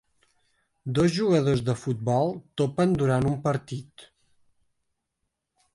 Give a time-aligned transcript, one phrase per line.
[0.99, 4.09] Dos jugadors de futbol topen durant un partit.